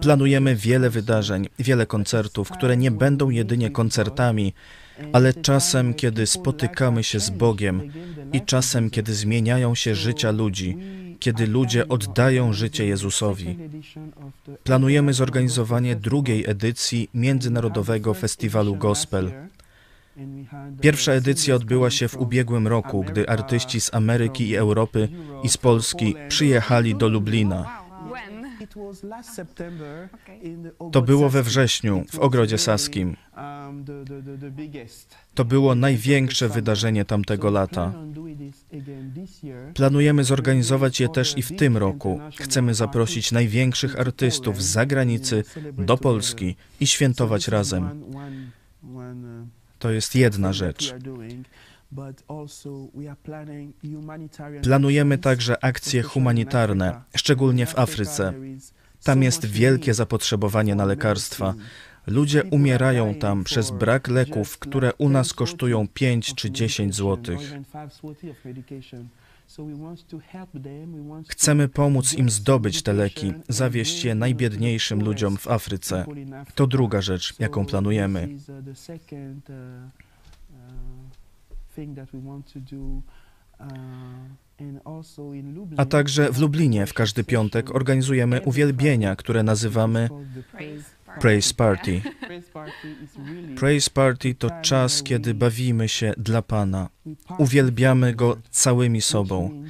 Planujemy 0.00 0.56
wiele 0.56 0.90
wydarzeń, 0.90 1.48
wiele 1.58 1.86
koncertów, 1.86 2.50
które 2.50 2.76
nie 2.76 2.90
będą 2.90 3.30
jedynie 3.30 3.70
koncertami, 3.70 4.52
ale 5.12 5.34
czasem, 5.34 5.94
kiedy 5.94 6.26
spotykamy 6.26 7.04
się 7.04 7.20
z 7.20 7.30
Bogiem 7.30 7.92
i 8.32 8.40
czasem, 8.40 8.90
kiedy 8.90 9.14
zmieniają 9.14 9.74
się 9.74 9.94
życia 9.94 10.30
ludzi, 10.30 10.76
kiedy 11.20 11.46
ludzie 11.46 11.88
oddają 11.88 12.52
życie 12.52 12.86
Jezusowi. 12.86 13.58
Planujemy 14.64 15.12
zorganizowanie 15.12 15.96
drugiej 15.96 16.44
edycji 16.50 17.10
Międzynarodowego 17.14 18.14
Festiwalu 18.14 18.76
Gospel. 18.76 19.32
Pierwsza 20.80 21.12
edycja 21.12 21.54
odbyła 21.54 21.90
się 21.90 22.08
w 22.08 22.16
ubiegłym 22.16 22.68
roku, 22.68 23.04
gdy 23.04 23.28
artyści 23.28 23.80
z 23.80 23.94
Ameryki 23.94 24.48
i 24.48 24.56
Europy 24.56 25.08
i 25.42 25.48
z 25.48 25.56
Polski 25.56 26.14
przyjechali 26.28 26.94
do 26.94 27.08
Lublina. 27.08 27.85
To 30.92 31.02
było 31.02 31.30
we 31.30 31.42
wrześniu 31.42 32.04
w 32.12 32.18
Ogrodzie 32.18 32.58
Saskim. 32.58 33.16
To 35.34 35.44
było 35.44 35.74
największe 35.74 36.48
wydarzenie 36.48 37.04
tamtego 37.04 37.50
lata. 37.50 37.92
Planujemy 39.74 40.24
zorganizować 40.24 41.00
je 41.00 41.08
też 41.08 41.38
i 41.38 41.42
w 41.42 41.56
tym 41.56 41.76
roku. 41.76 42.20
Chcemy 42.36 42.74
zaprosić 42.74 43.32
największych 43.32 44.00
artystów 44.00 44.62
z 44.62 44.66
zagranicy 44.66 45.44
do 45.72 45.96
Polski 45.96 46.56
i 46.80 46.86
świętować 46.86 47.48
razem. 47.48 48.04
To 49.78 49.90
jest 49.90 50.14
jedna 50.14 50.52
rzecz. 50.52 50.94
Planujemy 54.62 55.18
także 55.18 55.64
akcje 55.64 56.02
humanitarne, 56.02 57.02
szczególnie 57.16 57.66
w 57.66 57.78
Afryce. 57.78 58.34
Tam 59.04 59.22
jest 59.22 59.46
wielkie 59.46 59.94
zapotrzebowanie 59.94 60.74
na 60.74 60.84
lekarstwa. 60.84 61.54
Ludzie 62.06 62.44
umierają 62.44 63.14
tam 63.14 63.44
przez 63.44 63.70
brak 63.70 64.08
leków, 64.08 64.58
które 64.58 64.92
u 64.98 65.08
nas 65.08 65.32
kosztują 65.32 65.88
5 65.88 66.34
czy 66.34 66.50
10 66.50 66.94
złotych. 66.94 67.54
Chcemy 71.28 71.68
pomóc 71.68 72.14
im 72.14 72.30
zdobyć 72.30 72.82
te 72.82 72.92
leki, 72.92 73.32
zawieść 73.48 74.04
je 74.04 74.14
najbiedniejszym 74.14 75.04
ludziom 75.04 75.36
w 75.36 75.48
Afryce. 75.48 76.06
To 76.54 76.66
druga 76.66 77.00
rzecz, 77.00 77.34
jaką 77.38 77.66
planujemy. 77.66 78.28
A 85.76 85.84
także 85.84 86.32
w 86.32 86.40
Lublinie 86.40 86.86
w 86.86 86.94
każdy 86.94 87.24
piątek 87.24 87.74
organizujemy 87.74 88.40
uwielbienia, 88.42 89.16
które 89.16 89.42
nazywamy 89.42 90.08
Praise 91.20 91.54
Party. 91.54 92.00
Praise 93.56 93.90
Party 93.90 94.34
to 94.34 94.50
czas, 94.62 95.02
kiedy 95.02 95.34
bawimy 95.34 95.88
się 95.88 96.14
dla 96.18 96.42
Pana. 96.42 96.88
Uwielbiamy 97.38 98.14
Go 98.14 98.36
całymi 98.50 99.02
sobą. 99.02 99.64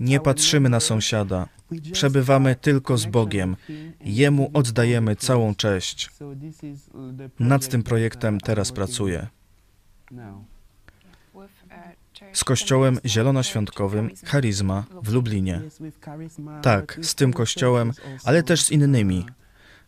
Nie 0.00 0.20
patrzymy 0.20 0.68
na 0.68 0.80
sąsiada. 0.80 1.48
Przebywamy 1.92 2.56
tylko 2.56 2.98
z 2.98 3.06
Bogiem. 3.06 3.56
Jemu 4.00 4.50
oddajemy 4.54 5.16
całą 5.16 5.54
cześć. 5.54 6.10
Nad 7.38 7.68
tym 7.68 7.82
projektem 7.82 8.40
teraz 8.40 8.72
pracuję. 8.72 9.26
Z 12.32 12.44
kościołem 12.44 12.98
zielonoświątkowym 13.04 14.10
Charizma 14.24 14.84
w 15.02 15.12
Lublinie. 15.12 15.60
Tak, 16.62 16.98
z 17.02 17.14
tym 17.14 17.32
kościołem, 17.32 17.92
ale 18.24 18.42
też 18.42 18.62
z 18.62 18.70
innymi, 18.70 19.26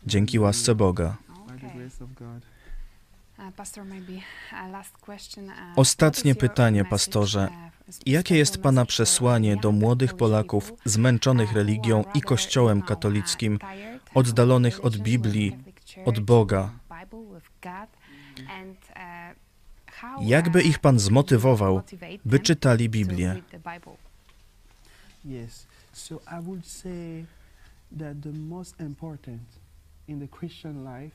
dzięki 0.07 0.39
łasce 0.39 0.75
Boga. 0.75 1.17
Ostatnie 5.75 6.35
pytanie, 6.35 6.85
pastorze. 6.85 7.49
Jakie 8.05 8.37
jest 8.37 8.61
Pana 8.61 8.85
przesłanie 8.85 9.57
do 9.57 9.71
młodych 9.71 10.13
Polaków 10.13 10.73
zmęczonych 10.85 11.53
religią 11.53 12.03
i 12.13 12.21
Kościołem 12.21 12.81
katolickim, 12.81 13.59
oddalonych 14.13 14.85
od 14.85 14.97
Biblii, 14.97 15.57
od 16.05 16.19
Boga? 16.19 16.69
Jakby 20.21 20.61
ich 20.61 20.79
Pan 20.79 20.99
zmotywował, 20.99 21.81
by 22.25 22.39
czytali 22.39 22.89
Biblię? 22.89 23.41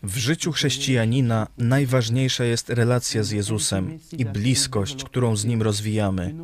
W 0.02 0.16
życiu 0.16 0.52
chrześcijanina 0.52 1.46
najważniejsza 1.58 2.44
jest 2.44 2.70
relacja 2.70 3.22
z 3.22 3.30
Jezusem 3.30 3.98
i 4.18 4.24
bliskość, 4.24 5.04
którą 5.04 5.36
z 5.36 5.44
Nim 5.44 5.62
rozwijamy. 5.62 6.34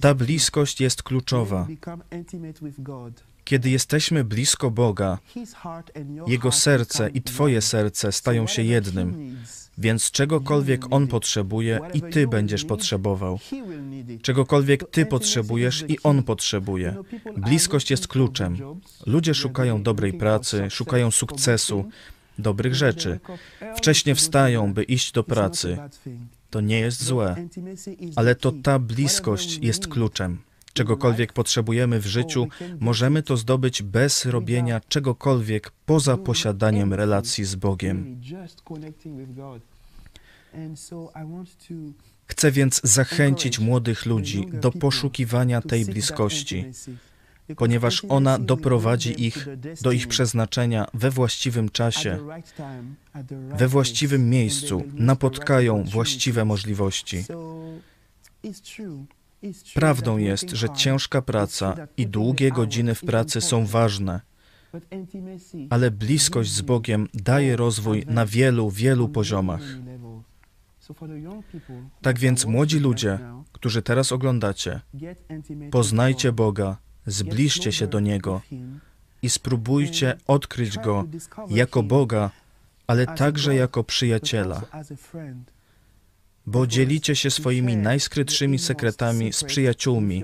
Ta 0.00 0.14
bliskość 0.14 0.80
jest 0.80 1.02
kluczowa. 1.02 1.66
Kiedy 3.44 3.70
jesteśmy 3.70 4.24
blisko 4.24 4.70
Boga, 4.70 5.18
Jego 6.26 6.52
serce 6.52 7.10
i 7.10 7.22
Twoje 7.22 7.62
serce 7.62 8.12
stają 8.12 8.46
się 8.46 8.62
jednym, 8.62 9.36
więc 9.78 10.10
czegokolwiek 10.10 10.84
On 10.90 11.06
potrzebuje 11.06 11.80
i 11.94 12.02
Ty 12.02 12.28
będziesz 12.28 12.64
potrzebował. 12.64 13.38
Czegokolwiek 14.22 14.90
Ty 14.90 15.06
potrzebujesz 15.06 15.84
i 15.88 15.98
On 16.02 16.22
potrzebuje. 16.22 16.96
Bliskość 17.36 17.90
jest 17.90 18.08
kluczem. 18.08 18.56
Ludzie 19.06 19.34
szukają 19.34 19.82
dobrej 19.82 20.12
pracy, 20.12 20.70
szukają 20.70 21.10
sukcesu, 21.10 21.84
dobrych 22.38 22.74
rzeczy. 22.74 23.20
Wcześnie 23.76 24.14
wstają, 24.14 24.74
by 24.74 24.82
iść 24.82 25.12
do 25.12 25.24
pracy. 25.24 25.78
To 26.50 26.60
nie 26.60 26.80
jest 26.80 27.04
złe, 27.04 27.36
ale 28.16 28.34
to 28.34 28.52
ta 28.52 28.78
bliskość 28.78 29.58
jest 29.62 29.88
kluczem 29.88 30.38
czegokolwiek 30.76 31.32
potrzebujemy 31.32 32.00
w 32.00 32.06
życiu, 32.06 32.48
możemy 32.80 33.22
to 33.22 33.36
zdobyć 33.36 33.82
bez 33.82 34.24
robienia 34.24 34.80
czegokolwiek 34.88 35.72
poza 35.86 36.16
posiadaniem 36.16 36.94
relacji 36.94 37.44
z 37.44 37.54
Bogiem. 37.54 38.20
Chcę 42.26 42.50
więc 42.50 42.80
zachęcić 42.84 43.58
młodych 43.58 44.06
ludzi 44.06 44.46
do 44.52 44.70
poszukiwania 44.72 45.60
tej 45.60 45.84
bliskości, 45.84 46.64
ponieważ 47.56 48.04
ona 48.08 48.38
doprowadzi 48.38 49.26
ich 49.26 49.48
do 49.82 49.92
ich 49.92 50.08
przeznaczenia 50.08 50.86
we 50.94 51.10
właściwym 51.10 51.68
czasie, 51.68 52.18
we 53.60 53.68
właściwym 53.68 54.30
miejscu, 54.30 54.82
napotkają 54.94 55.84
właściwe 55.84 56.44
możliwości. 56.44 57.24
Prawdą 59.74 60.16
jest, 60.16 60.50
że 60.50 60.70
ciężka 60.70 61.22
praca 61.22 61.76
i 61.96 62.06
długie 62.06 62.50
godziny 62.50 62.94
w 62.94 63.00
pracy 63.00 63.40
są 63.40 63.66
ważne, 63.66 64.20
ale 65.70 65.90
bliskość 65.90 66.50
z 66.52 66.60
Bogiem 66.60 67.08
daje 67.14 67.56
rozwój 67.56 68.04
na 68.06 68.26
wielu, 68.26 68.70
wielu 68.70 69.08
poziomach. 69.08 69.62
Tak 72.02 72.18
więc, 72.18 72.46
młodzi 72.46 72.78
ludzie, 72.78 73.18
którzy 73.52 73.82
teraz 73.82 74.12
oglądacie, 74.12 74.80
poznajcie 75.70 76.32
Boga, 76.32 76.76
zbliżcie 77.06 77.72
się 77.72 77.86
do 77.86 78.00
Niego 78.00 78.40
i 79.22 79.30
spróbujcie 79.30 80.16
odkryć 80.26 80.78
Go 80.78 81.04
jako 81.48 81.82
Boga, 81.82 82.30
ale 82.86 83.06
także 83.06 83.54
jako 83.54 83.84
przyjaciela 83.84 84.62
bo 86.46 86.66
dzielicie 86.66 87.16
się 87.16 87.30
swoimi 87.30 87.76
najskrytszymi 87.76 88.58
sekretami 88.58 89.32
z 89.32 89.44
przyjaciółmi. 89.44 90.22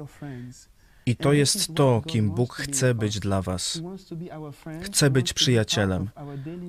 I 1.07 1.17
to 1.17 1.33
jest 1.33 1.75
to, 1.75 2.03
kim 2.07 2.31
Bóg 2.31 2.55
chce 2.55 2.95
być 2.95 3.21
dla 3.21 3.43
Was. 3.43 3.83
Chce 4.83 5.11
być 5.11 5.33
przyjacielem. 5.33 6.11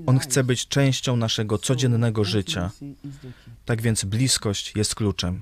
On 0.06 0.20
chce 0.20 0.44
być 0.44 0.68
częścią 0.68 1.16
naszego 1.16 1.58
codziennego 1.58 2.24
życia. 2.24 2.72
Tak 3.66 3.82
więc 3.82 4.04
bliskość 4.04 4.76
jest 4.76 4.96
kluczem. 4.96 5.42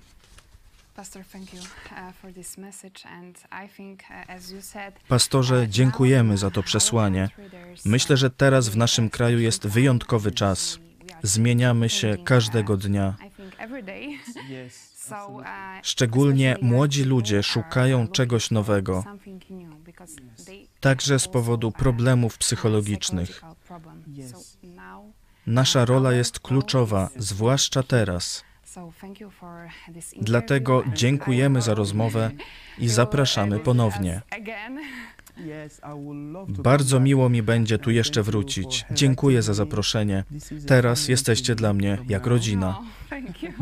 Pastorze, 5.08 5.67
dziękujemy 5.69 6.38
za 6.38 6.52
to 6.52 6.63
przesłanie. 6.63 7.30
Myślę, 7.86 8.17
że 8.17 8.30
teraz 8.30 8.69
w 8.69 8.78
naszym 8.78 9.10
kraju 9.10 9.39
jest 9.39 9.67
wyjątkowy 9.67 10.32
czas. 10.32 10.80
Zmieniamy 11.24 11.89
się 11.89 12.17
każdego 12.26 12.78
dnia. 12.78 13.15
Uh, 15.12 15.43
Szczególnie 15.84 16.58
młodzi 16.62 17.04
ludzie 17.04 17.43
szukają 17.43 18.08
czegoś 18.08 18.51
nowego, 18.51 19.04
także 20.80 21.19
z 21.19 21.27
powodu 21.27 21.71
problemów 21.71 22.38
psychologicznych. 22.38 23.41
Nasza 25.47 25.86
rola 25.86 26.13
jest 26.13 26.39
kluczowa, 26.39 27.10
zwłaszcza 27.15 27.84
teraz. 27.84 28.43
Dlatego 30.21 30.84
dziękujemy 30.93 31.62
za 31.62 31.73
rozmowę 31.73 32.32
i 32.86 32.89
zapraszamy 32.89 33.60
ponownie. 33.60 34.21
Bardzo 36.48 37.00
miło 37.00 37.30
mi 37.30 37.44
będzie 37.44 37.78
tu 37.78 37.91
jeszcze 37.91 38.24
wrócić. 38.24 38.86
Dziękuję 38.91 39.41
za 39.41 39.54
zaproszenie. 39.54 40.24
Teraz 40.67 41.08
jesteście 41.08 41.56
dla 41.56 41.74
mnie 41.74 41.98
jak 42.10 42.28
rodzina. 42.28 42.80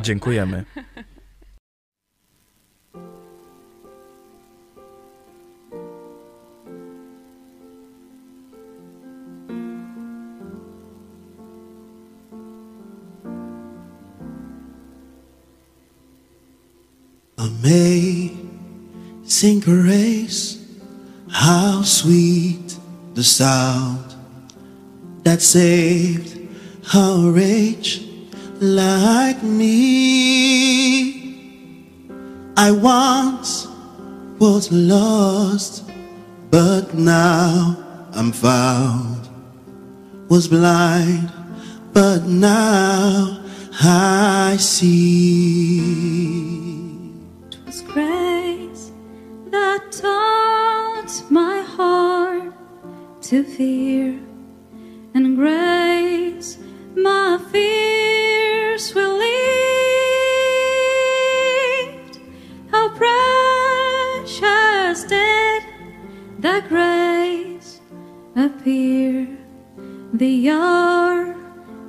Dziękujemy. 0.02 0.66
Amazing 17.38 18.50
Amazing 19.30 19.64
grace, 19.64 20.59
how 21.32 21.82
sweet 21.84 22.78
the 23.14 23.24
sound 23.24 24.16
that 25.24 25.42
saved 25.42 26.38
a 26.94 27.32
wretch 27.32 28.02
like 28.60 29.42
me. 29.44 29.80
I 32.58 32.72
once 32.72 33.68
was 34.40 34.72
lost, 34.72 35.90
but 36.50 36.94
now 36.94 37.78
I'm 38.14 38.32
found. 38.32 39.30
Was 40.30 40.48
blind, 40.48 41.32
but 41.94 42.26
now 42.26 43.44
I 43.82 44.58
see. 44.60 45.59
Fear, 53.60 54.18
and 55.14 55.36
grace 55.36 56.58
my 56.96 57.38
fears 57.52 58.96
will 58.96 59.20
relieved. 59.20 59.34
How 62.72 62.88
precious 63.02 64.40
did 65.04 65.64
that 66.40 66.70
grace 66.70 67.82
appear 68.38 69.28
the 70.14 70.50
hour 70.52 71.36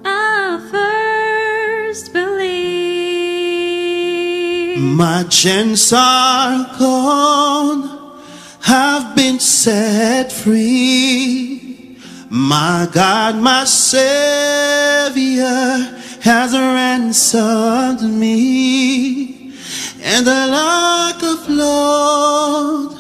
I 0.05 0.59
first 0.73 2.13
believed. 2.13 2.51
My 4.81 5.23
chains 5.31 5.93
Savior 13.91 15.51
has 16.23 16.53
ransomed 16.53 18.03
me. 18.03 19.53
And 20.01 20.25
the 20.25 20.47
like 20.47 21.21
of 21.25 21.49
Lord, 21.49 22.97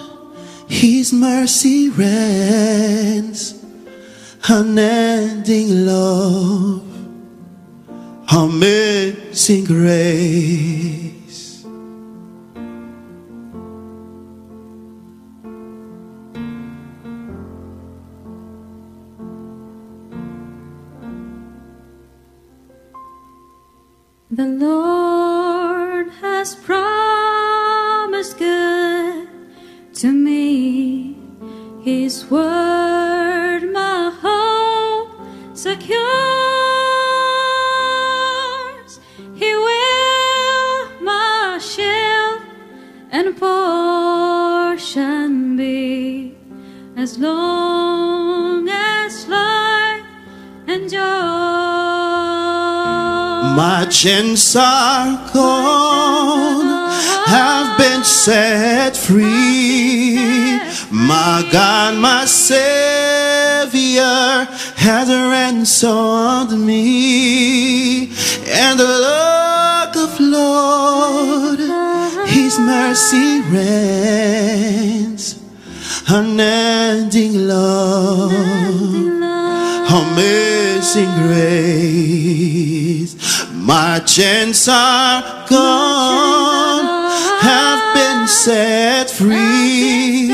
His 0.68 1.12
mercy 1.12 1.90
reigns, 1.90 3.64
unending 4.48 5.86
love, 5.86 6.82
amazing 8.32 9.66
grace. 9.66 11.19
Chains 54.02 54.56
are 54.56 55.30
gone, 55.34 56.90
have 57.26 57.76
been 57.76 58.02
set 58.02 58.96
free. 58.96 60.16
My 60.90 61.46
God, 61.52 61.98
my 61.98 62.24
Savior 62.24 63.98
has 64.76 65.10
ransomed 65.10 66.58
me. 66.58 68.10
And 68.48 68.80
the 68.80 68.86
look 68.86 69.94
of 69.96 70.18
Lord, 70.18 71.60
His 72.26 72.58
mercy 72.58 73.42
reigns, 73.50 75.38
unending 76.08 77.46
love 77.46 78.32
amazing 79.92 81.12
grace. 81.26 82.69
My 83.70 84.00
chains 84.00 84.66
are 84.68 85.22
gone, 85.48 86.86
have 87.40 87.94
been 87.94 88.26
set 88.26 89.08
free. 89.08 90.26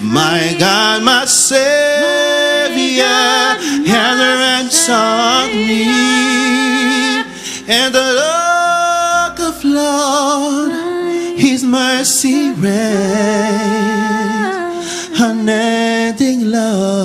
My 0.00 0.56
God, 0.58 1.02
my 1.02 1.26
Savior 1.26 3.04
has 3.92 4.18
ransomed 4.40 5.54
me. 5.54 5.84
And 7.68 7.94
the 7.94 8.08
look 8.22 9.40
of 9.40 9.62
Lord, 9.62 10.72
His 11.36 11.62
mercy 11.64 12.52
reigns, 12.52 12.80
unending 15.20 16.50
love 16.50 17.04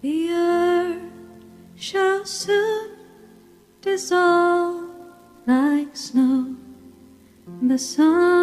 The 0.00 0.30
earth 0.30 1.02
shall 1.74 2.24
soon 2.24 2.96
dissolve 3.82 4.90
like 5.46 5.94
snow. 5.94 6.56
The 7.60 7.78
sun 7.78 8.35